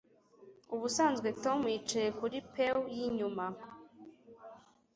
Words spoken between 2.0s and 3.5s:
kuri pew yinyuma